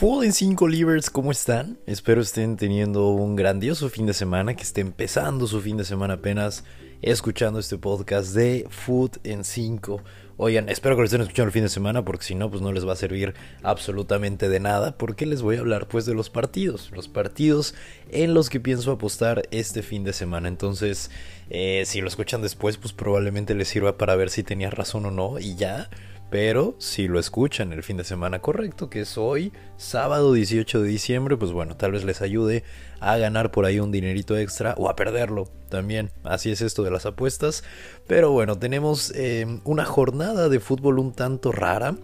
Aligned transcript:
Full 0.00 0.24
en 0.24 0.32
5 0.32 0.66
Livers, 0.66 1.10
¿cómo 1.10 1.30
están? 1.30 1.76
Espero 1.84 2.22
estén 2.22 2.56
teniendo 2.56 3.10
un 3.10 3.36
grandioso 3.36 3.90
fin 3.90 4.06
de 4.06 4.14
semana, 4.14 4.56
que 4.56 4.62
esté 4.62 4.80
empezando 4.80 5.46
su 5.46 5.60
fin 5.60 5.76
de 5.76 5.84
semana 5.84 6.14
apenas 6.14 6.64
escuchando 7.02 7.58
este 7.58 7.76
podcast 7.76 8.34
de 8.34 8.66
Food 8.70 9.18
en 9.24 9.44
5. 9.44 10.02
Oigan, 10.38 10.70
espero 10.70 10.96
que 10.96 11.00
lo 11.00 11.04
estén 11.04 11.20
escuchando 11.20 11.48
el 11.48 11.52
fin 11.52 11.64
de 11.64 11.68
semana 11.68 12.02
porque 12.02 12.24
si 12.24 12.34
no, 12.34 12.48
pues 12.48 12.62
no 12.62 12.72
les 12.72 12.88
va 12.88 12.94
a 12.94 12.96
servir 12.96 13.34
absolutamente 13.62 14.48
de 14.48 14.58
nada 14.58 14.96
porque 14.96 15.26
les 15.26 15.42
voy 15.42 15.56
a 15.56 15.60
hablar 15.60 15.86
pues 15.86 16.06
de 16.06 16.14
los 16.14 16.30
partidos, 16.30 16.90
los 16.92 17.06
partidos 17.06 17.74
en 18.10 18.32
los 18.32 18.48
que 18.48 18.58
pienso 18.58 18.92
apostar 18.92 19.42
este 19.50 19.82
fin 19.82 20.02
de 20.02 20.14
semana. 20.14 20.48
Entonces, 20.48 21.10
eh, 21.50 21.82
si 21.84 22.00
lo 22.00 22.08
escuchan 22.08 22.40
después, 22.40 22.78
pues 22.78 22.94
probablemente 22.94 23.54
les 23.54 23.68
sirva 23.68 23.98
para 23.98 24.16
ver 24.16 24.30
si 24.30 24.44
tenía 24.44 24.70
razón 24.70 25.04
o 25.04 25.10
no 25.10 25.38
y 25.38 25.56
ya. 25.56 25.90
Pero 26.30 26.76
si 26.78 27.08
lo 27.08 27.18
escuchan 27.18 27.72
el 27.72 27.82
fin 27.82 27.96
de 27.96 28.04
semana 28.04 28.38
correcto, 28.38 28.88
que 28.88 29.00
es 29.00 29.18
hoy, 29.18 29.52
sábado 29.76 30.32
18 30.32 30.80
de 30.80 30.88
diciembre, 30.88 31.36
pues 31.36 31.50
bueno, 31.50 31.76
tal 31.76 31.90
vez 31.92 32.04
les 32.04 32.22
ayude 32.22 32.62
a 33.00 33.16
ganar 33.16 33.50
por 33.50 33.64
ahí 33.64 33.80
un 33.80 33.90
dinerito 33.90 34.36
extra 34.36 34.74
o 34.78 34.88
a 34.88 34.94
perderlo 34.94 35.48
también. 35.68 36.10
Así 36.22 36.52
es 36.52 36.60
esto 36.60 36.84
de 36.84 36.92
las 36.92 37.04
apuestas. 37.04 37.64
Pero 38.06 38.30
bueno, 38.30 38.58
tenemos 38.58 39.12
eh, 39.16 39.60
una 39.64 39.84
jornada 39.84 40.48
de 40.48 40.60
fútbol 40.60 41.00
un 41.00 41.12
tanto 41.12 41.50
rara. 41.50 41.96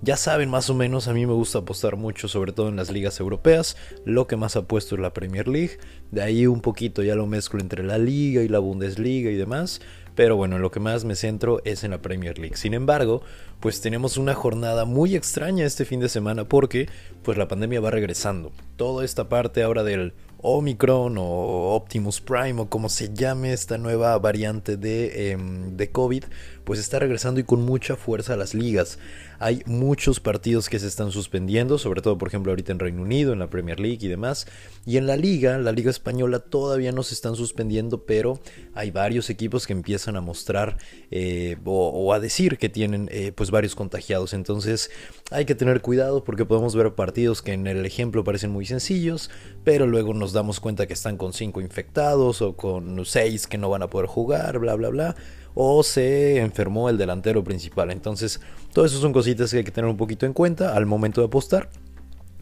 Ya 0.00 0.16
saben 0.16 0.50
más 0.50 0.68
o 0.68 0.74
menos, 0.74 1.08
a 1.08 1.14
mí 1.14 1.24
me 1.24 1.32
gusta 1.32 1.60
apostar 1.60 1.96
mucho, 1.96 2.28
sobre 2.28 2.52
todo 2.52 2.68
en 2.68 2.76
las 2.76 2.90
ligas 2.90 3.20
europeas. 3.20 3.76
Lo 4.04 4.26
que 4.26 4.36
más 4.36 4.56
apuesto 4.56 4.94
es 4.94 5.00
la 5.00 5.14
Premier 5.14 5.48
League. 5.48 5.78
De 6.10 6.22
ahí 6.22 6.46
un 6.46 6.60
poquito 6.60 7.02
ya 7.02 7.14
lo 7.14 7.26
mezclo 7.26 7.60
entre 7.60 7.82
la 7.82 7.98
liga 7.98 8.42
y 8.42 8.48
la 8.48 8.58
Bundesliga 8.58 9.30
y 9.30 9.34
demás. 9.34 9.80
Pero 10.14 10.36
bueno, 10.36 10.56
en 10.56 10.62
lo 10.62 10.70
que 10.70 10.80
más 10.80 11.04
me 11.04 11.16
centro 11.16 11.60
es 11.64 11.84
en 11.84 11.90
la 11.90 12.02
Premier 12.02 12.38
League. 12.38 12.56
Sin 12.56 12.74
embargo, 12.74 13.22
pues 13.60 13.80
tenemos 13.80 14.16
una 14.16 14.34
jornada 14.34 14.84
muy 14.84 15.16
extraña 15.16 15.64
este 15.64 15.84
fin 15.84 16.00
de 16.00 16.08
semana 16.08 16.44
porque 16.44 16.88
pues 17.22 17.36
la 17.38 17.48
pandemia 17.48 17.80
va 17.80 17.90
regresando. 17.90 18.52
Toda 18.76 19.04
esta 19.04 19.28
parte 19.28 19.62
ahora 19.62 19.82
del 19.82 20.12
Omicron 20.46 21.16
o 21.16 21.74
Optimus 21.74 22.20
Prime 22.20 22.60
o 22.60 22.68
como 22.68 22.90
se 22.90 23.14
llame 23.14 23.54
esta 23.54 23.78
nueva 23.78 24.18
variante 24.18 24.76
de, 24.76 25.30
em, 25.30 25.74
de 25.74 25.90
COVID, 25.90 26.24
pues 26.64 26.78
está 26.78 26.98
regresando 26.98 27.40
y 27.40 27.44
con 27.44 27.62
mucha 27.62 27.96
fuerza 27.96 28.34
a 28.34 28.36
las 28.36 28.52
ligas. 28.52 28.98
Hay 29.38 29.62
muchos 29.66 30.20
partidos 30.20 30.68
que 30.68 30.78
se 30.78 30.86
están 30.86 31.10
suspendiendo, 31.10 31.78
sobre 31.78 32.02
todo 32.02 32.16
por 32.18 32.28
ejemplo 32.28 32.52
ahorita 32.52 32.72
en 32.72 32.78
Reino 32.78 33.02
Unido, 33.02 33.32
en 33.32 33.38
la 33.38 33.48
Premier 33.48 33.80
League 33.80 33.98
y 34.00 34.08
demás. 34.08 34.46
Y 34.86 34.96
en 34.96 35.06
la 35.06 35.16
liga, 35.16 35.58
la 35.58 35.72
liga 35.72 35.90
española 35.90 36.38
todavía 36.38 36.92
no 36.92 37.02
se 37.02 37.14
están 37.14 37.36
suspendiendo, 37.36 38.04
pero 38.04 38.40
hay 38.74 38.90
varios 38.90 39.30
equipos 39.30 39.66
que 39.66 39.72
empiezan 39.72 40.16
a 40.16 40.20
mostrar 40.20 40.76
eh, 41.10 41.56
o, 41.64 42.12
a 42.12 42.20
decir 42.20 42.58
que 42.58 42.68
tienen 42.68 43.08
eh, 43.12 43.32
pues 43.34 43.50
varios 43.50 43.74
contagiados. 43.74 44.34
Entonces 44.34 44.90
hay 45.30 45.44
que 45.44 45.54
tener 45.54 45.80
cuidado 45.80 46.24
porque 46.24 46.44
podemos 46.44 46.74
ver 46.74 46.94
partidos 46.94 47.42
que 47.42 47.52
en 47.52 47.66
el 47.66 47.84
ejemplo 47.86 48.24
parecen 48.24 48.50
muy 48.50 48.66
sencillos, 48.66 49.30
pero 49.64 49.86
luego 49.86 50.14
nos 50.14 50.32
damos 50.34 50.60
cuenta 50.60 50.86
que 50.86 50.92
están 50.92 51.16
con 51.16 51.32
5 51.32 51.60
infectados 51.60 52.42
o 52.42 52.54
con 52.56 53.04
6 53.04 53.46
que 53.46 53.58
no 53.58 53.70
van 53.70 53.82
a 53.82 53.88
poder 53.88 54.06
jugar, 54.06 54.58
bla, 54.58 54.74
bla, 54.74 54.90
bla. 54.90 55.16
O 55.54 55.82
se 55.82 56.38
enfermó 56.38 56.90
el 56.90 56.98
delantero 56.98 57.44
principal. 57.44 57.90
Entonces, 57.90 58.40
todo 58.72 58.84
eso 58.84 59.00
son 59.00 59.12
cositas 59.12 59.50
que 59.50 59.58
hay 59.58 59.64
que 59.64 59.70
tener 59.70 59.88
un 59.88 59.96
poquito 59.96 60.26
en 60.26 60.32
cuenta 60.32 60.74
al 60.76 60.84
momento 60.84 61.20
de 61.20 61.28
apostar. 61.28 61.70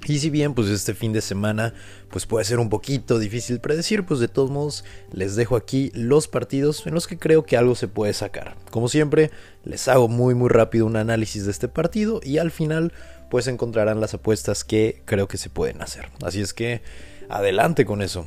Y 0.07 0.19
si 0.19 0.31
bien 0.31 0.55
pues 0.55 0.69
este 0.69 0.95
fin 0.95 1.13
de 1.13 1.21
semana 1.21 1.75
pues 2.11 2.27
puede 2.27 2.45
ser 2.45 2.59
un 2.59 2.69
poquito 2.69 3.19
difícil 3.19 3.61
predecir, 3.61 4.05
pues 4.05 4.19
de 4.19 4.27
todos 4.27 4.51
modos 4.51 4.85
les 5.13 5.37
dejo 5.37 5.55
aquí 5.55 5.93
los 5.95 6.27
partidos 6.27 6.87
en 6.87 6.95
los 6.95 7.07
que 7.07 7.19
creo 7.19 7.45
que 7.45 7.57
algo 7.57 7.77
se 7.77 7.87
puede 7.87 8.13
sacar. 8.13 8.57
Como 8.71 8.89
siempre, 8.89 9.31
les 9.65 9.87
hago 9.87 10.09
muy 10.09 10.35
muy 10.35 10.49
rápido 10.49 10.87
un 10.87 10.97
análisis 10.97 11.45
de 11.45 11.53
este 11.53 11.69
partido 11.69 12.21
y 12.23 12.39
al 12.39 12.51
final 12.51 12.93
pues 13.31 13.47
encontrarán 13.47 14.01
las 14.01 14.13
apuestas 14.13 14.65
que 14.65 15.03
creo 15.05 15.29
que 15.29 15.39
se 15.39 15.51
pueden 15.51 15.81
hacer. 15.83 16.09
Así 16.23 16.41
es 16.41 16.53
que 16.53 16.83
adelante 17.33 17.85
con 17.85 18.03
eso. 18.03 18.27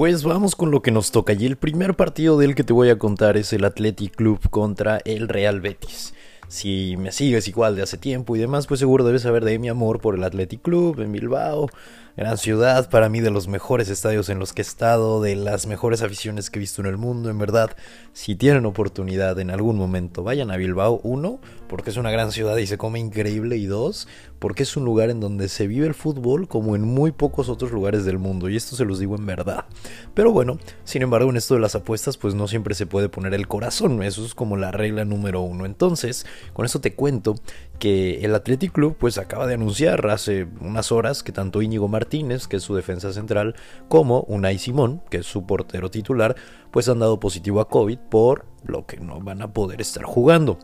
Pues 0.00 0.24
vamos 0.24 0.56
con 0.56 0.70
lo 0.70 0.80
que 0.80 0.92
nos 0.92 1.10
toca 1.10 1.34
y 1.34 1.44
el 1.44 1.56
primer 1.56 1.94
partido 1.94 2.38
del 2.38 2.54
que 2.54 2.64
te 2.64 2.72
voy 2.72 2.88
a 2.88 2.98
contar 2.98 3.36
es 3.36 3.52
el 3.52 3.66
Athletic 3.66 4.16
Club 4.16 4.48
contra 4.48 4.98
el 5.04 5.28
Real 5.28 5.60
Betis. 5.60 6.14
Si 6.48 6.96
me 6.96 7.12
sigues 7.12 7.46
igual 7.48 7.76
de 7.76 7.82
hace 7.82 7.98
tiempo 7.98 8.34
y 8.34 8.38
demás, 8.38 8.66
pues 8.66 8.80
seguro 8.80 9.04
debes 9.04 9.22
saber 9.22 9.44
de 9.44 9.58
mi 9.58 9.68
amor 9.68 10.00
por 10.00 10.14
el 10.14 10.24
Athletic 10.24 10.62
Club 10.62 11.00
en 11.00 11.12
Bilbao, 11.12 11.68
gran 12.16 12.38
ciudad, 12.38 12.90
para 12.90 13.08
mí 13.08 13.20
de 13.20 13.30
los 13.30 13.48
mejores 13.48 13.88
estadios 13.88 14.28
en 14.28 14.38
los 14.38 14.52
que 14.52 14.62
he 14.62 14.64
estado, 14.64 15.20
de 15.20 15.36
las 15.36 15.66
mejores 15.66 16.02
aficiones 16.02 16.50
que 16.50 16.58
he 16.58 16.60
visto 16.60 16.80
en 16.82 16.88
el 16.88 16.96
mundo, 16.96 17.30
en 17.30 17.38
verdad, 17.38 17.70
si 18.12 18.36
tienen 18.36 18.66
oportunidad 18.66 19.38
en 19.38 19.50
algún 19.50 19.76
momento, 19.76 20.22
vayan 20.22 20.50
a 20.50 20.56
Bilbao, 20.56 21.00
uno, 21.02 21.40
porque 21.68 21.90
es 21.90 21.96
una 21.96 22.10
gran 22.10 22.32
ciudad 22.32 22.56
y 22.56 22.66
se 22.66 22.78
come 22.78 22.98
increíble, 22.98 23.56
y 23.56 23.66
dos, 23.66 24.08
porque 24.38 24.64
es 24.64 24.76
un 24.76 24.84
lugar 24.84 25.10
en 25.10 25.20
donde 25.20 25.48
se 25.48 25.66
vive 25.66 25.86
el 25.86 25.94
fútbol 25.94 26.48
como 26.48 26.74
en 26.74 26.82
muy 26.82 27.12
pocos 27.12 27.48
otros 27.48 27.70
lugares 27.70 28.04
del 28.04 28.18
mundo, 28.18 28.48
y 28.48 28.56
esto 28.56 28.76
se 28.76 28.84
los 28.84 28.98
digo 28.98 29.16
en 29.16 29.26
verdad. 29.26 29.66
Pero 30.14 30.32
bueno, 30.32 30.58
sin 30.84 31.02
embargo, 31.02 31.30
en 31.30 31.36
esto 31.36 31.54
de 31.54 31.60
las 31.60 31.74
apuestas, 31.74 32.16
pues 32.16 32.34
no 32.34 32.48
siempre 32.48 32.74
se 32.74 32.86
puede 32.86 33.08
poner 33.08 33.34
el 33.34 33.48
corazón, 33.48 34.02
eso 34.02 34.24
es 34.24 34.34
como 34.34 34.56
la 34.56 34.72
regla 34.72 35.04
número 35.04 35.40
uno. 35.40 35.64
Entonces, 35.64 36.26
con 36.52 36.64
eso 36.64 36.80
te 36.80 36.94
cuento 36.94 37.34
que 37.78 38.20
el 38.24 38.34
Athletic 38.34 38.72
Club 38.72 38.96
pues 38.98 39.16
acaba 39.16 39.46
de 39.46 39.54
anunciar 39.54 40.06
hace 40.10 40.46
unas 40.60 40.92
horas 40.92 41.22
que 41.22 41.32
tanto 41.32 41.62
Íñigo 41.62 41.88
Martínez, 42.00 42.48
que 42.48 42.56
es 42.56 42.62
su 42.62 42.74
defensa 42.74 43.12
central, 43.12 43.54
como 43.88 44.22
Unai 44.22 44.58
Simón, 44.58 45.02
que 45.10 45.18
es 45.18 45.26
su 45.26 45.44
portero 45.44 45.90
titular, 45.90 46.34
pues 46.70 46.88
han 46.88 46.98
dado 46.98 47.20
positivo 47.20 47.60
a 47.60 47.68
COVID 47.68 47.98
por 47.98 48.46
lo 48.64 48.86
que 48.86 48.96
no 48.96 49.20
van 49.20 49.42
a 49.42 49.52
poder 49.52 49.82
estar 49.82 50.04
jugando. 50.04 50.58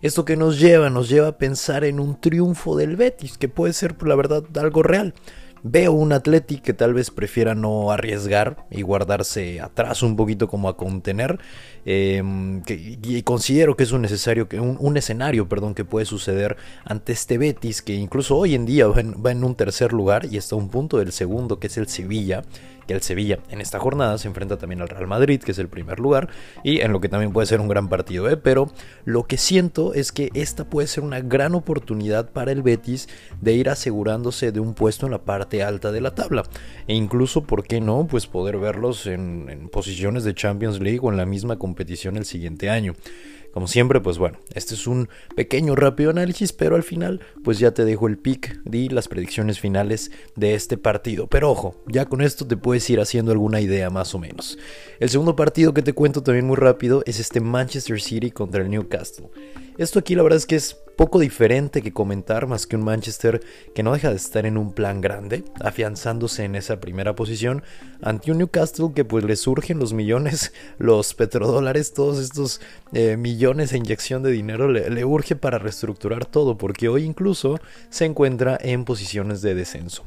Esto 0.00 0.24
que 0.24 0.36
nos 0.36 0.58
lleva, 0.58 0.88
nos 0.88 1.08
lleva 1.08 1.28
a 1.28 1.38
pensar 1.38 1.84
en 1.84 2.00
un 2.00 2.18
triunfo 2.18 2.74
del 2.76 2.96
Betis, 2.96 3.36
que 3.36 3.48
puede 3.48 3.74
ser 3.74 4.00
la 4.02 4.14
verdad 4.14 4.44
algo 4.56 4.82
real. 4.82 5.12
Veo 5.62 5.92
un 5.92 6.12
Athletic 6.12 6.62
que 6.62 6.72
tal 6.72 6.94
vez 6.94 7.10
prefiera 7.10 7.54
no 7.54 7.90
arriesgar 7.90 8.66
y 8.70 8.82
guardarse 8.82 9.60
atrás 9.60 10.02
un 10.02 10.16
poquito 10.16 10.48
como 10.48 10.68
a 10.68 10.76
contener. 10.76 11.38
Em, 11.84 12.62
y 12.66 13.22
considero 13.22 13.76
que 13.76 13.84
es 13.84 13.92
un, 13.92 14.02
necesario, 14.02 14.48
un, 14.52 14.76
un, 14.78 14.96
escenario 14.96 15.48
perdón, 15.48 15.74
que 15.74 15.84
puede 15.84 16.06
suceder 16.06 16.56
ante 16.84 17.12
este 17.12 17.38
Betis, 17.38 17.82
que 17.82 17.94
incluso 17.94 18.36
hoy 18.36 18.54
en 18.54 18.66
día 18.66 18.86
va 18.86 19.00
en, 19.00 19.14
va 19.24 19.32
en 19.32 19.44
un 19.44 19.54
tercer 19.54 19.92
lugar 19.92 20.26
y 20.30 20.36
está 20.36 20.54
a 20.54 20.58
un 20.58 20.68
punto 20.68 20.98
del 20.98 21.12
segundo, 21.12 21.58
que 21.58 21.68
es 21.68 21.78
el 21.78 21.88
Sevilla 21.88 22.42
que 22.88 22.94
el 22.94 23.02
Sevilla 23.02 23.38
en 23.50 23.60
esta 23.60 23.78
jornada 23.78 24.18
se 24.18 24.26
enfrenta 24.26 24.58
también 24.58 24.80
al 24.80 24.88
Real 24.88 25.06
Madrid, 25.06 25.40
que 25.40 25.52
es 25.52 25.58
el 25.58 25.68
primer 25.68 26.00
lugar, 26.00 26.28
y 26.64 26.80
en 26.80 26.90
lo 26.92 27.00
que 27.00 27.08
también 27.08 27.32
puede 27.32 27.46
ser 27.46 27.60
un 27.60 27.68
gran 27.68 27.88
partido, 27.88 28.28
¿eh? 28.28 28.36
pero 28.36 28.72
lo 29.04 29.24
que 29.24 29.36
siento 29.36 29.94
es 29.94 30.10
que 30.10 30.30
esta 30.34 30.64
puede 30.68 30.88
ser 30.88 31.04
una 31.04 31.20
gran 31.20 31.54
oportunidad 31.54 32.32
para 32.32 32.50
el 32.50 32.62
Betis 32.62 33.08
de 33.40 33.52
ir 33.52 33.68
asegurándose 33.68 34.50
de 34.50 34.60
un 34.60 34.74
puesto 34.74 35.06
en 35.06 35.12
la 35.12 35.22
parte 35.22 35.62
alta 35.62 35.92
de 35.92 36.00
la 36.00 36.14
tabla, 36.14 36.44
e 36.88 36.94
incluso, 36.94 37.44
¿por 37.44 37.64
qué 37.64 37.80
no?, 37.80 38.06
pues 38.08 38.26
poder 38.26 38.56
verlos 38.56 39.06
en, 39.06 39.48
en 39.50 39.68
posiciones 39.68 40.24
de 40.24 40.34
Champions 40.34 40.80
League 40.80 41.00
o 41.02 41.10
en 41.10 41.18
la 41.18 41.26
misma 41.26 41.58
competición 41.58 42.16
el 42.16 42.24
siguiente 42.24 42.70
año. 42.70 42.94
Como 43.52 43.66
siempre, 43.66 44.00
pues 44.00 44.18
bueno, 44.18 44.38
este 44.54 44.74
es 44.74 44.86
un 44.86 45.08
pequeño 45.34 45.74
rápido 45.74 46.10
análisis, 46.10 46.52
pero 46.52 46.76
al 46.76 46.82
final 46.82 47.20
pues 47.42 47.58
ya 47.58 47.72
te 47.72 47.84
dejo 47.84 48.06
el 48.06 48.18
pick 48.18 48.60
y 48.70 48.88
las 48.88 49.08
predicciones 49.08 49.58
finales 49.58 50.10
de 50.36 50.54
este 50.54 50.76
partido. 50.76 51.26
Pero 51.26 51.50
ojo, 51.50 51.82
ya 51.86 52.06
con 52.06 52.22
esto 52.22 52.46
te 52.46 52.56
puedes 52.56 52.88
ir 52.90 53.00
haciendo 53.00 53.32
alguna 53.32 53.60
idea 53.60 53.90
más 53.90 54.14
o 54.14 54.18
menos. 54.18 54.58
El 55.00 55.08
segundo 55.08 55.34
partido 55.34 55.74
que 55.74 55.82
te 55.82 55.92
cuento 55.92 56.22
también 56.22 56.46
muy 56.46 56.56
rápido 56.56 57.02
es 57.06 57.20
este 57.20 57.40
Manchester 57.40 58.00
City 58.00 58.30
contra 58.30 58.62
el 58.62 58.70
Newcastle. 58.70 59.28
Esto 59.78 59.98
aquí 59.98 60.14
la 60.14 60.22
verdad 60.22 60.38
es 60.38 60.46
que 60.46 60.56
es 60.56 60.76
poco 60.98 61.20
diferente 61.20 61.80
que 61.80 61.92
comentar 61.92 62.48
más 62.48 62.66
que 62.66 62.74
un 62.74 62.82
Manchester 62.82 63.40
que 63.72 63.84
no 63.84 63.92
deja 63.92 64.10
de 64.10 64.16
estar 64.16 64.46
en 64.46 64.58
un 64.58 64.72
plan 64.72 65.00
grande, 65.00 65.44
afianzándose 65.60 66.42
en 66.42 66.56
esa 66.56 66.80
primera 66.80 67.14
posición 67.14 67.62
ante 68.02 68.32
un 68.32 68.38
Newcastle 68.38 68.88
que 68.92 69.04
pues 69.04 69.22
le 69.22 69.36
surgen 69.36 69.78
los 69.78 69.92
millones, 69.92 70.52
los 70.78 71.14
petrodólares, 71.14 71.94
todos 71.94 72.18
estos 72.18 72.60
eh, 72.92 73.16
millones 73.16 73.70
de 73.70 73.78
inyección 73.78 74.24
de 74.24 74.32
dinero 74.32 74.66
le, 74.66 74.90
le 74.90 75.04
urge 75.04 75.36
para 75.36 75.58
reestructurar 75.58 76.26
todo 76.26 76.58
porque 76.58 76.88
hoy 76.88 77.04
incluso 77.04 77.60
se 77.90 78.04
encuentra 78.04 78.58
en 78.60 78.84
posiciones 78.84 79.40
de 79.40 79.54
descenso. 79.54 80.04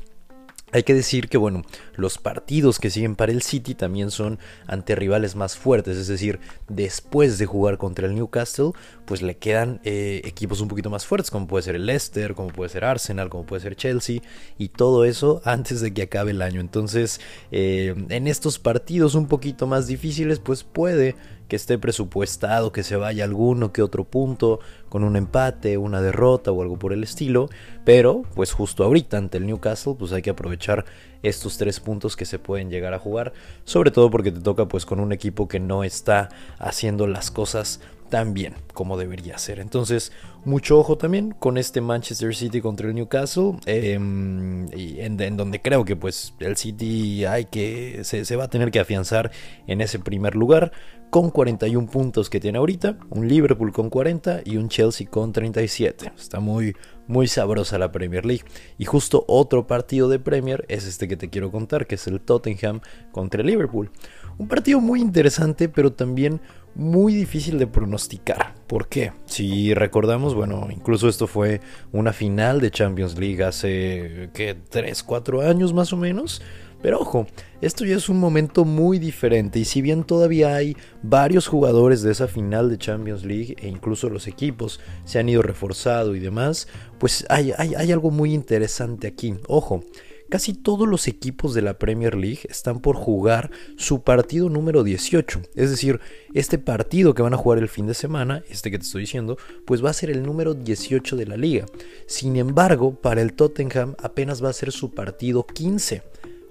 Hay 0.72 0.84
que 0.84 0.94
decir 0.94 1.28
que, 1.28 1.38
bueno, 1.38 1.64
los 1.96 2.18
partidos 2.18 2.80
que 2.80 2.90
siguen 2.90 3.16
para 3.16 3.32
el 3.32 3.42
City 3.42 3.76
también 3.76 4.12
son 4.12 4.40
ante 4.68 4.96
rivales 4.96 5.36
más 5.36 5.58
fuertes, 5.58 5.98
es 5.98 6.08
decir, 6.08 6.40
después 6.70 7.38
de 7.38 7.46
jugar 7.46 7.78
contra 7.78 8.08
el 8.08 8.16
Newcastle, 8.16 8.72
pues 9.06 9.22
le 9.22 9.38
quedan 9.38 9.82
eh, 9.84 10.22
equipos 10.24 10.62
un 10.62 10.68
poquito 10.68 10.90
más 10.90 11.06
fuertes, 11.06 11.30
como 11.30 11.48
puede 11.48 11.64
ser 11.64 11.76
el 11.76 11.86
Leicester, 11.86 12.34
como 12.36 12.50
puede 12.50 12.70
ser 12.70 12.86
Arsenal, 12.86 13.30
como 13.30 13.46
puede 13.46 13.62
ser 13.62 13.76
Chelsea, 13.76 14.22
y 14.58 14.70
todo 14.70 15.04
eso 15.04 15.42
antes 15.44 15.82
de 15.82 15.94
que 15.94 16.04
acabe 16.04 16.32
el 16.32 16.42
año. 16.42 16.62
Entonces, 16.62 17.20
eh, 17.52 17.94
en 18.10 18.28
estos 18.28 18.60
partidos 18.60 19.16
un 19.16 19.28
poquito 19.28 19.68
más 19.68 19.88
difíciles, 19.88 20.40
pues 20.40 20.64
puede 20.64 21.16
que 21.52 21.58
esté 21.58 21.78
presupuestado, 21.78 22.72
que 22.72 22.82
se 22.82 22.96
vaya 22.96 23.26
alguno 23.26 23.74
que 23.74 23.82
otro 23.82 24.06
punto 24.06 24.62
con 24.88 25.04
un 25.04 25.18
empate, 25.18 25.78
una 25.78 26.02
derrota 26.02 26.50
o 26.50 26.62
algo 26.62 26.80
por 26.80 26.94
el 26.94 27.04
estilo, 27.04 27.50
pero 27.84 28.24
pues 28.36 28.54
justo 28.54 28.86
ahorita 28.86 29.18
ante 29.18 29.38
el 29.38 29.46
Newcastle 29.48 29.96
pues 30.00 30.14
hay 30.14 30.22
que 30.22 30.30
aprovechar 30.30 30.86
estos 31.24 31.58
tres 31.58 31.82
puntos 31.82 32.16
que 32.16 32.24
se 32.24 32.40
pueden 32.40 32.70
llegar 32.70 32.94
a 32.94 33.00
jugar, 33.00 33.34
sobre 33.66 33.92
todo 33.92 34.10
porque 34.10 34.32
te 34.32 34.40
toca 34.40 34.70
pues 34.70 34.86
con 34.86 35.02
un 35.02 35.12
equipo 35.12 35.50
que 35.50 35.60
no 35.60 35.84
está 35.84 36.30
haciendo 36.58 37.06
las 37.06 37.32
cosas 37.32 37.82
tan 38.10 38.34
bien 38.34 38.54
como 38.74 38.98
debería 38.98 39.38
ser. 39.38 39.60
Entonces, 39.60 40.12
mucho 40.46 40.80
ojo 40.80 40.98
también 40.98 41.32
con 41.32 41.58
este 41.58 41.82
Manchester 41.82 42.36
City 42.36 42.62
contra 42.62 42.88
el 42.88 42.96
Newcastle, 42.96 43.58
em, 43.66 44.68
en, 44.72 45.38
donde 45.38 45.62
creo 45.62 45.84
que 45.84 45.96
pues 45.96 46.34
el 46.40 46.56
City 46.56 47.26
hay 47.26 47.46
que 47.46 48.04
se 48.04 48.36
va 48.36 48.46
a 48.46 48.50
tener 48.50 48.72
que 48.72 48.80
afianzar 48.80 49.32
en 49.68 49.82
ese 49.82 50.00
primer 50.00 50.36
lugar 50.36 50.72
con 51.12 51.30
41 51.30 51.88
puntos 51.88 52.30
que 52.30 52.40
tiene 52.40 52.58
ahorita, 52.58 52.98
un 53.10 53.28
Liverpool 53.28 53.74
con 53.74 53.90
40 53.90 54.42
y 54.46 54.56
un 54.56 54.70
Chelsea 54.70 55.08
con 55.08 55.34
37. 55.34 56.14
Está 56.18 56.40
muy 56.40 56.74
muy 57.12 57.28
sabrosa 57.28 57.78
la 57.78 57.92
Premier 57.92 58.26
League. 58.26 58.46
Y 58.78 58.86
justo 58.86 59.26
otro 59.28 59.68
partido 59.68 60.08
de 60.08 60.20
Premier 60.20 60.66
es 60.70 60.88
este 60.88 61.08
que 61.08 61.18
te 61.18 61.30
quiero 61.30 61.52
contar, 61.52 61.86
que 61.86 61.96
es 61.96 62.08
el 62.08 62.22
Tottenham 62.22 62.80
contra 63.12 63.42
el 63.42 63.48
Liverpool. 63.48 63.92
Un 64.38 64.48
partido 64.48 64.80
muy 64.80 65.02
interesante, 65.02 65.68
pero 65.68 65.92
también 65.92 66.40
muy 66.74 67.14
difícil 67.14 67.60
de 67.60 67.68
pronosticar. 67.68 68.56
¿Por 68.66 68.88
qué? 68.88 69.12
Si 69.26 69.74
recordamos, 69.74 70.34
bueno, 70.34 70.70
incluso 70.72 71.10
esto 71.10 71.28
fue 71.28 71.60
una 71.92 72.14
final 72.14 72.62
de 72.62 72.72
Champions 72.72 73.20
League 73.20 73.44
hace, 73.44 74.30
¿qué? 74.34 74.56
3, 74.70 75.04
4 75.04 75.42
años 75.42 75.74
más 75.74 75.92
o 75.92 75.98
menos. 75.98 76.42
Pero 76.82 77.00
ojo, 77.00 77.28
esto 77.62 77.86
ya 77.86 77.96
es 77.96 78.10
un 78.10 78.20
momento 78.20 78.66
muy 78.66 78.98
diferente 78.98 79.60
y 79.60 79.66
si 79.66 79.82
bien 79.82 80.04
todavía 80.04 80.56
hay 80.56 80.76
varios 81.04 81.48
jugadores 81.48 82.02
de 82.02 82.12
esa 82.12 82.28
final 82.28 82.70
de 82.70 82.78
Champions 82.78 83.24
League 83.24 83.56
e 83.60 83.68
incluso 83.68 84.10
los 84.10 84.28
equipos 84.28 84.80
se 85.06 85.20
han 85.20 85.30
ido 85.30 85.44
reforzado 85.44 86.16
y 86.16 86.20
demás, 86.20 86.68
pues 87.00 87.26
hay, 87.30 87.54
hay, 87.58 87.92
algo 87.92 88.10
muy 88.10 88.34
interesante 88.34 89.08
aquí. 89.08 89.36
Ojo, 89.48 89.84
casi 90.30 90.54
todos 90.54 90.88
los 90.88 91.08
equipos 91.08 91.54
de 91.54 91.62
la 91.62 91.78
Premier 91.78 92.16
League 92.16 92.42
están 92.50 92.80
por 92.80 92.96
jugar 92.96 93.52
su 93.76 94.02
partido 94.02 94.50
número 94.50 94.84
18. 94.84 95.42
Es 95.54 95.70
decir, 95.70 96.00
este 96.34 96.58
partido 96.58 97.14
que 97.14 97.22
van 97.22 97.36
a 97.36 97.38
jugar 97.38 97.60
el 97.60 97.70
fin 97.70 97.86
de 97.86 97.94
semana, 97.94 98.44
este 98.50 98.72
que 98.72 98.80
te 98.80 98.86
estoy 98.86 99.02
diciendo, 99.02 99.38
pues 99.66 99.86
va 99.86 99.92
a 99.92 99.94
ser 99.94 100.10
el 100.10 100.24
número 100.24 100.56
18 100.56 101.16
de 101.16 101.28
la 101.28 101.38
liga. 101.38 101.66
Sin 102.08 102.38
embargo, 102.38 102.96
para 102.96 103.22
el 103.22 103.34
Tottenham 103.34 103.96
apenas 104.00 104.44
va 104.44 104.50
a 104.50 104.54
ser 104.54 104.72
su 104.72 104.92
partido 104.92 105.46
15. 105.46 106.02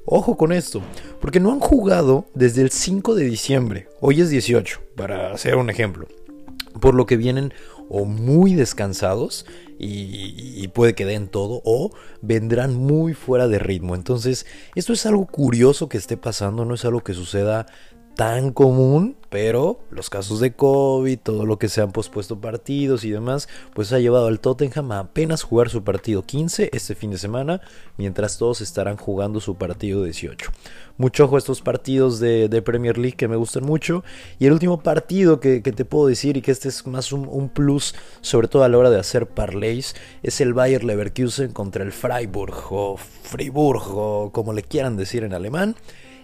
Ojo 0.07 0.37
con 0.37 0.53
esto, 0.53 0.83
porque 1.21 1.41
no 1.41 1.53
han 1.53 1.61
jugado 1.61 2.27
desde 2.35 2.63
el 2.63 2.71
5 2.71 3.15
de 3.15 3.25
diciembre. 3.25 3.89
Hoy 4.01 4.21
es 4.21 4.31
18, 4.31 4.81
para 4.97 5.33
hacer 5.33 5.57
un 5.57 5.71
ejemplo. 5.71 6.09
Por 6.81 6.95
lo 6.95 7.05
que 7.07 7.17
vienen 7.17 7.53
o 7.89 8.05
muy 8.05 8.55
descansados 8.55 9.45
y, 9.79 10.69
puede 10.69 10.95
que 10.95 11.05
den 11.05 11.29
todo 11.29 11.61
o 11.65 11.91
vendrán 12.23 12.75
muy 12.77 13.13
fuera 13.15 13.49
de 13.49 13.59
ritmo. 13.59 13.95
Entonces, 13.95 14.47
esto 14.75 14.93
es 14.93 15.05
algo 15.05 15.27
curioso 15.27 15.89
que 15.89 15.99
esté 15.99 16.17
pasando, 16.17 16.65
no 16.65 16.75
es 16.75 16.85
algo 16.85 17.01
que 17.01 17.15
suceda 17.15 17.67
tan 18.21 18.53
común, 18.53 19.17
pero 19.31 19.81
los 19.91 20.11
casos 20.11 20.41
de 20.41 20.53
COVID, 20.53 21.21
todo 21.21 21.47
lo 21.47 21.59
que 21.59 21.71
se 21.71 21.81
han 21.81 21.91
pospuesto 21.91 22.39
partidos 22.39 23.03
y 23.05 23.11
demás, 23.11 23.49
pues 23.73 23.95
ha 23.95 23.99
llevado 23.99 24.27
al 24.27 24.41
Tottenham 24.41 24.93
a 24.93 24.99
apenas 24.99 25.43
jugar 25.43 25.71
su 25.71 25.85
partido 25.85 26.23
15 26.23 26.69
este 26.75 26.95
fin 26.95 27.13
de 27.13 27.17
semana, 27.17 27.63
mientras 27.97 28.37
todos 28.37 28.61
estarán 28.61 28.99
jugando 28.99 29.41
su 29.41 29.55
partido 29.55 30.05
18. 30.05 30.51
Mucho 30.99 31.25
ojo 31.25 31.37
a 31.37 31.39
estos 31.39 31.63
partidos 31.63 32.21
de, 32.21 32.63
Premier 32.63 32.99
League 32.99 33.17
que 33.17 33.27
me 33.27 33.37
gustan 33.37 33.65
mucho. 33.65 34.05
Y 34.39 34.45
el 34.45 34.53
último 34.53 34.83
partido 34.83 35.41
que, 35.41 35.63
te 35.63 35.85
puedo 35.87 36.07
decir, 36.07 36.37
y 36.37 36.43
que 36.43 36.51
este 36.51 36.69
es 36.69 36.87
más 36.87 37.13
un, 37.13 37.49
plus, 37.49 37.95
sobre 38.21 38.49
todo 38.49 38.65
a 38.65 38.69
la 38.69 38.77
hora 38.77 38.91
de 38.91 39.01
hacer 39.01 39.29
parlays, 39.29 39.97
es 40.23 40.43
el 40.43 40.53
Bayer 40.53 40.85
Leverkusen 40.85 41.53
contra 41.55 41.85
el 41.85 41.93
Freiburg 41.93 42.71
o 42.71 42.99
Friburgo, 42.99 44.31
como 44.31 44.53
le 44.53 44.63
quieran 44.63 44.99
decir 44.99 45.25
en 45.25 45.33
alemán. 45.33 45.75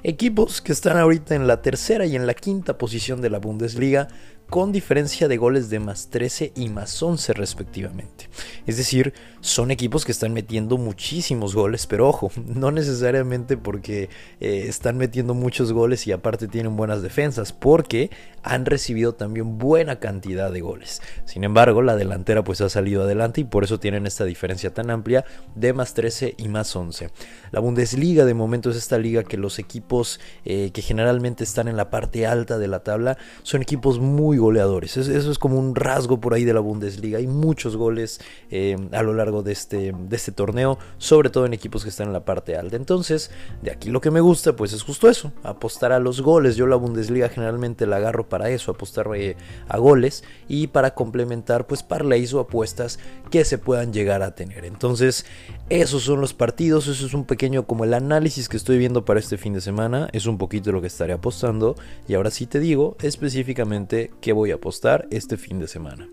Equipos 0.09 0.61
que 0.61 0.71
están 0.71 0.99
ahorita 0.99 1.35
en 1.35 1.49
la 1.49 1.63
tercera 1.63 2.07
y 2.07 2.15
en 2.15 2.29
la 2.29 2.35
quinta 2.35 2.79
posición 2.79 3.21
de 3.21 3.29
la 3.29 3.41
Bundesliga 3.41 4.07
con 4.49 4.71
diferencia 4.71 5.27
de 5.29 5.37
goles 5.37 5.71
de 5.71 5.81
más 5.81 6.09
13 6.09 6.53
y 6.55 6.69
más 6.69 7.03
11 7.03 7.33
respectivamente. 7.33 8.29
Es 8.67 8.77
decir, 8.77 9.13
son 9.41 9.71
equipos 9.71 10.05
que 10.05 10.13
están 10.13 10.33
metiendo 10.33 10.79
muchísimos 10.79 11.55
goles, 11.55 11.87
pero 11.87 12.09
ojo, 12.09 12.31
no 12.47 12.71
necesariamente 12.71 13.57
porque 13.57 14.09
eh, 14.41 14.65
están 14.69 14.97
metiendo 14.97 15.35
muchos 15.35 15.73
goles 15.73 16.07
y 16.07 16.13
aparte 16.13 16.49
tienen 16.49 16.77
buenas 16.77 17.03
defensas, 17.03 17.53
porque 17.53 18.11
han 18.43 18.65
recibido 18.65 19.15
también 19.15 19.59
buena 19.59 19.99
cantidad 19.99 20.53
de 20.53 20.61
goles. 20.61 21.03
Sin 21.25 21.43
embargo, 21.43 21.83
la 21.83 21.97
delantera 21.97 22.45
pues 22.45 22.61
ha 22.61 22.69
salido 22.69 23.03
adelante 23.03 23.41
y 23.41 23.45
por 23.45 23.65
eso 23.65 23.81
tienen 23.81 24.07
esta 24.07 24.25
diferencia 24.25 24.73
tan 24.73 24.91
amplia 24.91 25.25
de 25.57 25.73
más 25.73 25.95
13 25.95 26.35
y 26.39 26.49
más 26.49 26.75
11. 26.75 27.11
La 27.51 27.59
Bundesliga 27.59 28.25
de 28.25 28.35
momento 28.35 28.71
es 28.71 28.77
esta 28.77 28.99
liga 28.99 29.25
que 29.25 29.37
los 29.37 29.59
equipos 29.59 30.21
eh, 30.45 30.71
que 30.73 30.83
generalmente 30.83 31.43
están 31.43 31.67
en 31.67 31.77
la 31.77 31.91
parte 31.91 32.27
alta 32.27 32.59
de 32.59 32.69
la 32.69 32.85
tabla 32.85 33.19
son 33.43 33.63
equipos 33.63 33.99
muy 33.99 34.36
goleadores. 34.37 34.97
Eso 34.97 35.31
es 35.31 35.39
como 35.39 35.59
un 35.59 35.75
rasgo 35.75 36.21
por 36.21 36.35
ahí 36.35 36.45
de 36.45 36.55
la 36.55 36.61
Bundesliga. 36.61 37.19
Hay 37.19 37.27
muchos 37.27 37.77
goles 37.77 38.21
eh, 38.51 38.77
a 38.93 39.03
lo 39.03 39.15
largo 39.15 39.43
de 39.43 39.53
este, 39.53 39.93
de 39.93 40.17
este 40.17 40.33
torneo, 40.33 40.79
sobre 40.99 41.31
todo 41.31 41.47
en 41.47 41.55
equipos 41.55 41.83
que 41.83 41.91
están 41.91 42.09
en 42.09 42.13
la 42.13 42.25
parte 42.25 42.57
alta. 42.57 42.77
Entonces, 42.77 43.31
de 43.63 43.71
aquí 43.71 43.91
lo 43.91 44.01
que 44.01 44.11
me 44.11 44.21
gusta, 44.21 44.55
pues 44.55 44.73
es 44.73 44.83
justo 44.83 45.09
eso, 45.09 45.33
apostar 45.43 45.93
a 45.93 45.99
los 45.99 46.21
goles. 46.21 46.57
Yo 46.57 46.67
la 46.67 46.77
Bundesliga 46.77 47.29
generalmente 47.29 47.87
la 47.87 47.97
agarro 47.97 48.29
para 48.29 48.51
eso, 48.51 48.71
apostar 48.71 49.09
eh, 49.17 49.37
a 49.69 49.79
goles 49.79 50.25
y 50.49 50.69
para 50.69 50.95
complementar, 50.95 51.67
pues 51.67 51.83
parlays 51.83 52.35
o 52.35 52.41
apuestas 52.41 52.99
que 53.31 53.45
se 53.45 53.59
puedan 53.59 53.93
llegar 53.93 54.23
a 54.23 54.35
tener. 54.35 54.65
Entonces, 54.65 55.27
esos 55.69 56.03
son 56.03 56.21
los 56.21 56.35
partidos, 56.35 56.87
eso 56.87 57.07
es 57.07 57.15
un 57.15 57.25
pequeño 57.25 57.67
como 57.67 57.85
el 57.85 57.95
análisis 57.95 58.49
que 58.49 58.57
estoy 58.57 58.79
viendo 58.79 59.05
para 59.05 59.21
este 59.21 59.37
fin 59.37 59.53
de 59.53 59.61
semana, 59.61 60.09
es 60.13 60.27
un 60.27 60.39
poquito 60.39 60.73
lo 60.73 60.81
que 60.81 60.87
estaré 60.87 61.13
apostando 61.13 61.77
y 62.09 62.15
ahora 62.15 62.31
sí 62.31 62.47
te 62.47 62.61
digo 62.61 62.97
específicamente 63.03 64.13
qué 64.27 64.33
voy 64.33 64.51
a 64.51 64.57
apostar 64.57 65.07
este 65.13 65.37
fin 65.37 65.61
de 65.61 65.69
semana. 65.69 66.11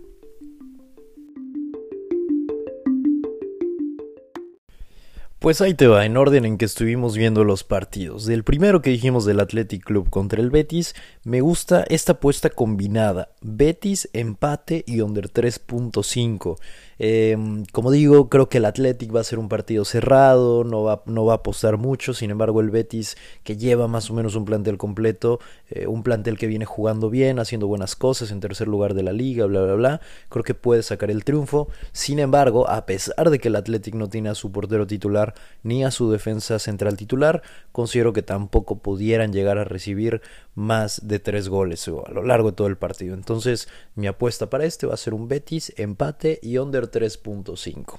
Pues 5.39 5.61
ahí 5.61 5.73
te 5.73 5.87
va, 5.87 6.05
en 6.05 6.15
orden 6.15 6.45
en 6.45 6.59
que 6.59 6.65
estuvimos 6.65 7.17
viendo 7.17 7.43
los 7.43 7.63
partidos. 7.63 8.25
Del 8.27 8.43
primero 8.43 8.83
que 8.83 8.91
dijimos 8.91 9.25
del 9.25 9.39
Athletic 9.39 9.83
Club 9.83 10.11
contra 10.11 10.39
el 10.41 10.51
Betis, 10.51 10.93
me 11.23 11.41
gusta 11.41 11.85
esta 11.89 12.11
apuesta 12.11 12.51
combinada. 12.51 13.29
Betis, 13.41 14.07
empate 14.13 14.83
y 14.85 15.01
under 15.01 15.29
3.5. 15.29 16.59
Em, 17.05 17.65
como 17.73 17.91
digo, 17.91 18.29
creo 18.29 18.47
que 18.47 18.59
el 18.59 18.65
Athletic 18.65 19.13
va 19.13 19.19
a 19.19 19.25
ser 19.25 19.37
un 19.37 19.49
partido 19.49 19.83
cerrado, 19.83 20.63
no 20.63 20.83
va, 20.83 21.03
no 21.05 21.25
va 21.25 21.33
a 21.33 21.35
apostar 21.35 21.75
mucho, 21.75 22.13
sin 22.13 22.31
embargo 22.31 22.61
el 22.61 22.69
Betis 22.69 23.17
que 23.43 23.57
lleva 23.57 23.89
más 23.89 24.09
o 24.09 24.13
menos 24.13 24.35
un 24.35 24.45
plantel 24.45 24.77
completo, 24.77 25.41
eh, 25.69 25.85
un 25.85 26.01
plantel 26.01 26.37
que 26.37 26.47
viene 26.47 26.63
jugando 26.63 27.09
bien, 27.09 27.39
haciendo 27.39 27.67
buenas 27.67 27.97
cosas 27.97 28.31
en 28.31 28.39
tercer 28.39 28.69
lugar 28.69 28.93
de 28.93 29.03
la 29.03 29.11
liga, 29.11 29.45
bla, 29.47 29.63
bla, 29.63 29.73
bla, 29.73 30.01
creo 30.29 30.45
que 30.45 30.53
puede 30.53 30.81
sacar 30.81 31.11
el 31.11 31.25
triunfo. 31.25 31.67
Sin 31.91 32.19
embargo, 32.19 32.69
a 32.69 32.85
pesar 32.85 33.29
de 33.29 33.37
que 33.37 33.49
el 33.49 33.57
Athletic 33.57 33.95
no 33.95 34.07
tiene 34.07 34.29
a 34.29 34.35
su 34.35 34.53
portero 34.53 34.87
titular 34.87 35.33
ni 35.61 35.83
a 35.83 35.91
su 35.91 36.09
defensa 36.09 36.57
central 36.57 36.95
titular, 36.95 37.41
considero 37.73 38.13
que 38.13 38.21
tampoco 38.21 38.79
pudieran 38.79 39.33
llegar 39.33 39.57
a 39.57 39.65
recibir 39.65 40.21
más 40.55 41.05
de 41.05 41.19
tres 41.19 41.49
goles 41.49 41.85
a 41.87 42.11
lo 42.11 42.23
largo 42.23 42.51
de 42.51 42.55
todo 42.55 42.67
el 42.67 42.77
partido. 42.77 43.13
Entonces, 43.13 43.67
mi 43.95 44.07
apuesta 44.07 44.49
para 44.49 44.63
este 44.63 44.87
va 44.87 44.93
a 44.93 44.97
ser 44.97 45.13
un 45.13 45.27
Betis, 45.27 45.73
empate 45.75 46.39
y 46.41 46.59
under 46.59 46.92
3.5. 46.93 47.97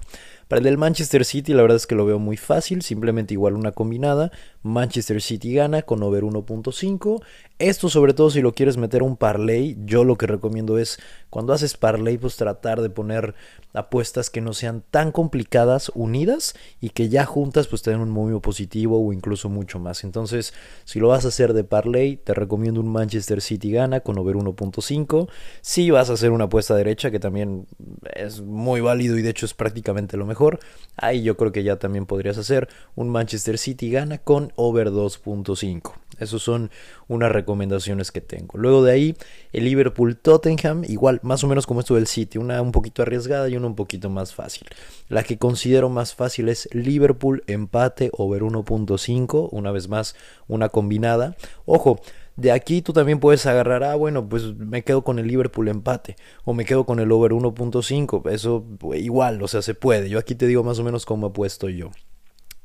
Para 0.48 0.58
el 0.58 0.64
del 0.64 0.78
Manchester 0.78 1.24
City, 1.24 1.52
la 1.52 1.62
verdad 1.62 1.76
es 1.76 1.86
que 1.86 1.94
lo 1.94 2.06
veo 2.06 2.18
muy 2.18 2.36
fácil, 2.36 2.82
simplemente 2.82 3.34
igual 3.34 3.54
una 3.54 3.72
combinada. 3.72 4.30
Manchester 4.62 5.20
City 5.20 5.54
gana 5.54 5.82
con 5.82 6.02
over 6.02 6.22
1.5. 6.22 7.22
Esto 7.58 7.88
sobre 7.88 8.14
todo 8.14 8.30
si 8.30 8.40
lo 8.40 8.52
quieres 8.54 8.76
meter 8.76 9.02
un 9.02 9.16
parlay, 9.16 9.76
yo 9.84 10.04
lo 10.04 10.16
que 10.16 10.26
recomiendo 10.26 10.78
es 10.78 10.98
cuando 11.30 11.52
haces 11.52 11.76
parlay 11.76 12.18
pues 12.18 12.36
tratar 12.36 12.80
de 12.82 12.90
poner 12.90 13.34
apuestas 13.74 14.30
que 14.30 14.40
no 14.40 14.54
sean 14.54 14.82
tan 14.90 15.12
complicadas 15.12 15.90
unidas 15.94 16.54
y 16.80 16.90
que 16.90 17.08
ya 17.08 17.26
juntas 17.26 17.66
pues 17.66 17.82
te 17.82 17.90
den 17.90 18.00
un 18.00 18.10
movimiento 18.10 18.40
positivo 18.40 19.04
o 19.04 19.12
incluso 19.12 19.48
mucho 19.48 19.78
más. 19.78 20.04
Entonces, 20.04 20.54
si 20.84 21.00
lo 21.00 21.08
vas 21.08 21.24
a 21.24 21.28
hacer 21.28 21.52
de 21.52 21.64
parlay, 21.64 22.16
te 22.16 22.32
recomiendo 22.32 22.80
un 22.80 22.88
Manchester 22.88 23.42
City 23.42 23.72
gana 23.72 24.00
con 24.00 24.18
over 24.18 24.36
1.5. 24.36 25.28
Si 25.60 25.90
vas 25.90 26.08
a 26.08 26.14
hacer 26.14 26.30
una 26.30 26.44
apuesta 26.44 26.74
derecha 26.74 27.10
que 27.10 27.20
también 27.20 27.66
es 28.14 28.40
muy 28.40 28.80
válido 28.80 29.18
y 29.18 29.22
de 29.22 29.30
hecho 29.30 29.46
es 29.46 29.54
prácticamente 29.54 30.16
lo 30.16 30.24
mejor. 30.24 30.60
Ahí 30.96 31.22
yo 31.22 31.36
creo 31.36 31.52
que 31.52 31.64
ya 31.64 31.76
también 31.76 32.06
podrías 32.06 32.38
hacer 32.38 32.68
un 32.94 33.08
Manchester 33.08 33.58
City 33.58 33.90
gana 33.90 34.18
con 34.18 34.52
over 34.56 34.90
2.5. 34.90 36.03
Esas 36.18 36.42
son 36.42 36.70
unas 37.08 37.32
recomendaciones 37.32 38.12
que 38.12 38.20
tengo. 38.20 38.58
Luego 38.58 38.82
de 38.82 38.92
ahí, 38.92 39.16
el 39.52 39.64
Liverpool 39.64 40.16
Tottenham, 40.16 40.84
igual, 40.86 41.20
más 41.22 41.44
o 41.44 41.48
menos 41.48 41.66
como 41.66 41.80
esto 41.80 41.94
del 41.94 42.06
City, 42.06 42.38
una 42.38 42.60
un 42.62 42.72
poquito 42.72 43.02
arriesgada 43.02 43.48
y 43.48 43.56
una 43.56 43.66
un 43.66 43.74
poquito 43.76 44.10
más 44.10 44.34
fácil. 44.34 44.66
La 45.08 45.22
que 45.22 45.38
considero 45.38 45.88
más 45.88 46.14
fácil 46.14 46.48
es 46.48 46.68
Liverpool 46.72 47.42
empate 47.46 48.10
over 48.12 48.42
1.5, 48.42 49.48
una 49.52 49.70
vez 49.72 49.88
más, 49.88 50.16
una 50.48 50.68
combinada. 50.68 51.36
Ojo, 51.66 52.00
De 52.36 52.50
aquí 52.50 52.82
tú 52.82 52.92
también 52.92 53.20
puedes 53.20 53.46
agarrar, 53.46 53.84
ah, 53.84 53.94
bueno, 53.94 54.28
pues 54.28 54.56
me 54.56 54.82
quedo 54.82 55.04
con 55.04 55.20
el 55.20 55.28
Liverpool 55.28 55.68
empate 55.68 56.16
o 56.44 56.52
me 56.52 56.64
quedo 56.64 56.84
con 56.84 56.98
el 56.98 57.12
over 57.12 57.32
1.5. 57.32 58.28
Eso 58.30 58.64
igual, 58.94 59.40
o 59.40 59.46
sea, 59.46 59.62
se 59.62 59.74
puede. 59.74 60.08
Yo 60.08 60.18
aquí 60.18 60.34
te 60.34 60.48
digo 60.48 60.64
más 60.64 60.80
o 60.80 60.84
menos 60.84 61.06
cómo 61.06 61.28
he 61.28 61.30
puesto 61.30 61.68
yo. 61.68 61.90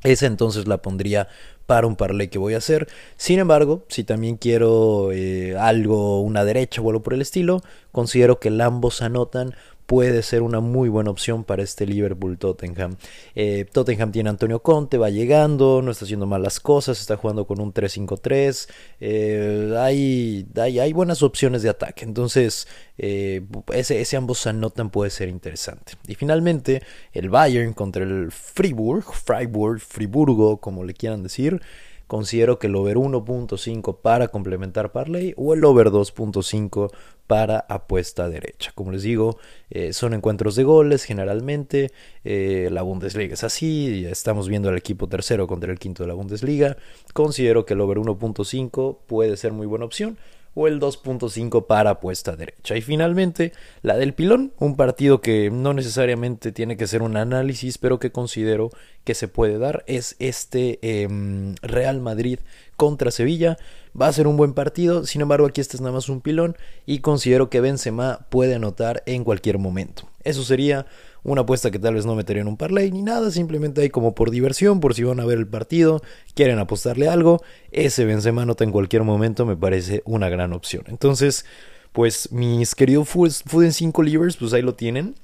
Esa 0.03 0.25
entonces 0.25 0.67
la 0.67 0.81
pondría 0.81 1.27
para 1.69 1.85
un 1.85 1.95
parlay 1.95 2.29
que 2.29 2.39
voy 2.39 2.55
a 2.55 2.57
hacer. 2.57 2.87
Sin 3.15 3.37
embargo, 3.37 3.85
si 3.89 4.03
también 4.03 4.37
quiero 4.37 5.11
eh, 5.11 5.55
algo, 5.55 6.19
una 6.19 6.43
derecha 6.43 6.81
o 6.81 6.89
algo 6.89 7.03
por 7.03 7.13
el 7.13 7.21
estilo, 7.21 7.61
considero 7.91 8.39
que 8.39 8.49
ambos 8.59 9.03
anotan 9.03 9.53
puede 9.89 10.21
ser 10.21 10.43
una 10.43 10.59
muy 10.59 10.87
buena 10.87 11.09
opción 11.09 11.43
para 11.43 11.63
este 11.63 11.87
Liverpool 11.87 12.37
Tottenham. 12.37 12.95
Eh, 13.33 13.65
Tottenham 13.71 14.11
tiene 14.11 14.29
Antonio 14.29 14.61
Conte, 14.61 14.99
va 14.99 15.09
llegando, 15.09 15.81
no 15.81 15.89
está 15.89 16.05
haciendo 16.05 16.27
malas 16.27 16.59
cosas, 16.59 17.01
está 17.01 17.17
jugando 17.17 17.47
con 17.47 17.59
un 17.59 17.73
3-5-3. 17.73 18.69
Eh, 18.99 19.73
hay, 19.79 20.45
hay, 20.55 20.93
buenas 20.93 21.23
opciones 21.23 21.63
de 21.63 21.69
ataque, 21.69 22.05
entonces 22.05 22.67
eh, 22.99 23.41
ese, 23.73 23.99
ese, 23.99 24.15
ambos 24.15 24.45
anotan 24.45 24.91
puede 24.91 25.09
ser 25.09 25.27
interesante. 25.27 25.93
Y 26.05 26.13
finalmente, 26.13 26.83
el 27.11 27.31
Bayern 27.31 27.73
contra 27.73 28.03
el 28.03 28.31
Fribourg, 28.31 29.05
Freiburg, 29.05 29.79
Friburgo, 29.79 30.57
como 30.57 30.83
le 30.83 30.93
quieran 30.93 31.23
decir. 31.23 31.63
Considero 32.09 32.57
que 32.57 32.65
el 32.65 32.75
over 32.75 32.97
1.5 32.97 33.99
para 34.01 34.29
complementar 34.29 34.91
parlay 34.91 35.35
o 35.37 35.53
el 35.53 35.63
over 35.63 35.91
2.5 35.91 36.91
para 37.27 37.59
apuesta 37.59 38.27
derecha. 38.27 38.71
Como 38.73 38.91
les 38.91 39.03
digo, 39.03 39.37
eh, 39.69 39.93
son 39.93 40.15
encuentros 40.15 40.55
de 40.55 40.63
goles 40.63 41.03
generalmente. 41.03 41.91
Eh, 42.23 42.69
la 42.71 42.81
Bundesliga 42.81 43.35
es 43.35 43.43
así. 43.43 44.07
Estamos 44.07 44.49
viendo 44.49 44.69
al 44.69 44.77
equipo 44.77 45.07
tercero 45.07 45.45
contra 45.45 45.71
el 45.71 45.77
quinto 45.77 46.01
de 46.01 46.07
la 46.07 46.15
Bundesliga. 46.15 46.77
Considero 47.13 47.67
que 47.67 47.75
el 47.75 47.81
over 47.81 47.99
1.5 47.99 48.97
puede 49.05 49.37
ser 49.37 49.51
muy 49.53 49.67
buena 49.67 49.85
opción 49.85 50.17
o 50.53 50.67
el 50.67 50.79
2.5 50.79 51.67
para 51.67 51.91
apuesta 51.91 52.35
derecha. 52.35 52.75
Y 52.75 52.81
finalmente, 52.81 53.53
la 53.81 53.97
del 53.97 54.13
pilón, 54.13 54.53
un 54.59 54.75
partido 54.75 55.21
que 55.21 55.49
no 55.51 55.73
necesariamente 55.73 56.51
tiene 56.51 56.77
que 56.77 56.87
ser 56.87 57.01
un 57.01 57.17
análisis, 57.17 57.77
pero 57.77 57.99
que 57.99 58.11
considero 58.11 58.69
que 59.03 59.15
se 59.15 59.27
puede 59.27 59.57
dar, 59.57 59.83
es 59.87 60.15
este 60.19 60.79
em, 60.81 61.55
Real 61.61 62.01
Madrid 62.01 62.39
contra 62.75 63.11
Sevilla. 63.11 63.57
Va 63.99 64.07
a 64.07 64.13
ser 64.13 64.27
un 64.27 64.37
buen 64.37 64.53
partido, 64.53 65.05
sin 65.05 65.21
embargo 65.21 65.47
aquí 65.47 65.61
este 65.61 65.75
es 65.75 65.81
nada 65.81 65.93
más 65.93 66.09
un 66.09 66.21
pilón 66.21 66.55
y 66.85 66.99
considero 66.99 67.49
que 67.49 67.59
Benzema 67.59 68.27
puede 68.29 68.55
anotar 68.55 69.01
en 69.05 69.23
cualquier 69.23 69.57
momento. 69.57 70.07
Eso 70.23 70.43
sería 70.43 70.85
una 71.23 71.41
apuesta 71.41 71.71
que 71.71 71.79
tal 71.79 71.95
vez 71.95 72.05
no 72.05 72.15
metería 72.15 72.41
en 72.41 72.47
un 72.47 72.57
parlay 72.57 72.91
ni 72.91 73.01
nada, 73.01 73.31
simplemente 73.31 73.81
hay 73.81 73.89
como 73.89 74.15
por 74.15 74.31
diversión, 74.31 74.79
por 74.79 74.93
si 74.93 75.03
van 75.03 75.19
a 75.19 75.25
ver 75.25 75.37
el 75.37 75.47
partido, 75.47 76.01
quieren 76.33 76.59
apostarle 76.59 77.07
algo, 77.07 77.41
ese 77.71 78.05
Benzema 78.05 78.45
nota 78.45 78.63
en 78.63 78.71
cualquier 78.71 79.03
momento 79.03 79.45
me 79.45 79.55
parece 79.55 80.01
una 80.05 80.29
gran 80.29 80.53
opción. 80.53 80.83
Entonces, 80.87 81.45
pues 81.91 82.31
mis 82.31 82.75
queridos 82.75 83.09
Food 83.09 83.63
en 83.63 83.73
5 83.73 84.03
Livers, 84.03 84.37
pues 84.37 84.53
ahí 84.53 84.61
lo 84.61 84.75
tienen. 84.75 85.15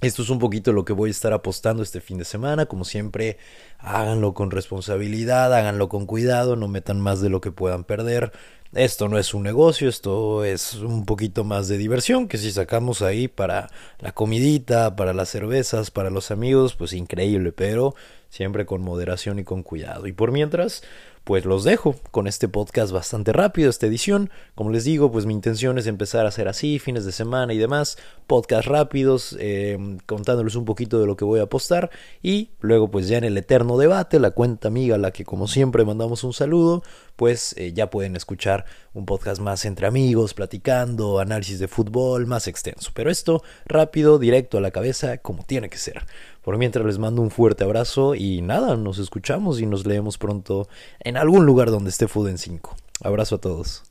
Esto 0.00 0.22
es 0.22 0.30
un 0.30 0.38
poquito 0.38 0.72
lo 0.72 0.84
que 0.84 0.92
voy 0.92 1.08
a 1.08 1.10
estar 1.10 1.32
apostando 1.32 1.82
este 1.82 2.00
fin 2.00 2.18
de 2.18 2.24
semana. 2.24 2.66
Como 2.66 2.84
siempre, 2.84 3.36
háganlo 3.78 4.32
con 4.32 4.52
responsabilidad, 4.52 5.52
háganlo 5.52 5.88
con 5.88 6.06
cuidado, 6.06 6.54
no 6.54 6.68
metan 6.68 7.00
más 7.00 7.20
de 7.20 7.30
lo 7.30 7.40
que 7.40 7.50
puedan 7.50 7.82
perder. 7.82 8.30
Esto 8.74 9.08
no 9.08 9.18
es 9.18 9.34
un 9.34 9.42
negocio, 9.42 9.88
esto 9.88 10.44
es 10.44 10.74
un 10.74 11.04
poquito 11.04 11.42
más 11.42 11.66
de 11.66 11.78
diversión 11.78 12.28
que 12.28 12.38
si 12.38 12.52
sacamos 12.52 13.02
ahí 13.02 13.26
para 13.26 13.70
la 13.98 14.12
comidita, 14.12 14.94
para 14.94 15.12
las 15.14 15.30
cervezas, 15.30 15.90
para 15.90 16.10
los 16.10 16.30
amigos, 16.30 16.76
pues 16.76 16.92
increíble, 16.92 17.50
pero 17.50 17.96
siempre 18.28 18.66
con 18.66 18.82
moderación 18.82 19.40
y 19.40 19.44
con 19.44 19.64
cuidado. 19.64 20.06
Y 20.06 20.12
por 20.12 20.30
mientras, 20.30 20.84
pues 21.28 21.44
los 21.44 21.62
dejo 21.62 21.94
con 22.10 22.26
este 22.26 22.48
podcast 22.48 22.90
bastante 22.90 23.34
rápido, 23.34 23.68
esta 23.68 23.84
edición. 23.84 24.30
Como 24.54 24.70
les 24.70 24.84
digo, 24.84 25.12
pues 25.12 25.26
mi 25.26 25.34
intención 25.34 25.76
es 25.76 25.86
empezar 25.86 26.24
a 26.24 26.30
hacer 26.30 26.48
así, 26.48 26.78
fines 26.78 27.04
de 27.04 27.12
semana 27.12 27.52
y 27.52 27.58
demás, 27.58 27.98
podcast 28.26 28.66
rápidos, 28.66 29.36
em, 29.38 29.98
contándoles 30.06 30.54
un 30.54 30.64
poquito 30.64 30.98
de 30.98 31.06
lo 31.06 31.18
que 31.18 31.26
voy 31.26 31.40
a 31.40 31.42
apostar 31.42 31.90
y 32.22 32.52
luego 32.60 32.90
pues 32.90 33.08
ya 33.08 33.18
en 33.18 33.24
el 33.24 33.36
eterno 33.36 33.76
debate, 33.76 34.18
la 34.20 34.30
cuenta 34.30 34.68
amiga 34.68 34.94
a 34.94 34.98
la 34.98 35.10
que 35.10 35.26
como 35.26 35.48
siempre 35.48 35.84
mandamos 35.84 36.24
un 36.24 36.32
saludo, 36.32 36.82
pues 37.14 37.54
eh, 37.58 37.74
ya 37.74 37.90
pueden 37.90 38.16
escuchar 38.16 38.64
un 38.94 39.04
podcast 39.04 39.38
más 39.38 39.66
entre 39.66 39.86
amigos, 39.86 40.32
platicando, 40.32 41.18
análisis 41.18 41.58
de 41.58 41.68
fútbol, 41.68 42.26
más 42.26 42.46
extenso. 42.46 42.92
Pero 42.94 43.10
esto 43.10 43.42
rápido, 43.66 44.18
directo 44.18 44.56
a 44.56 44.60
la 44.62 44.70
cabeza, 44.70 45.18
como 45.18 45.42
tiene 45.42 45.68
que 45.68 45.76
ser. 45.76 46.06
Por 46.48 46.56
mientras 46.56 46.86
les 46.86 46.98
mando 46.98 47.20
un 47.20 47.30
fuerte 47.30 47.62
abrazo 47.62 48.14
y 48.14 48.40
nada, 48.40 48.74
nos 48.78 48.96
escuchamos 48.96 49.60
y 49.60 49.66
nos 49.66 49.84
leemos 49.84 50.16
pronto 50.16 50.66
en 50.98 51.18
algún 51.18 51.44
lugar 51.44 51.70
donde 51.70 51.90
esté 51.90 52.08
Food 52.08 52.30
en 52.30 52.38
5. 52.38 52.74
Abrazo 53.04 53.34
a 53.34 53.38
todos. 53.42 53.82